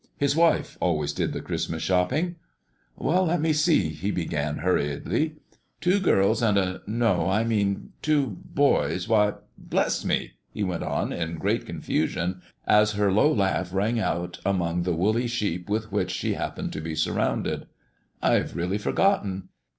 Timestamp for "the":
1.31-1.41, 14.81-14.95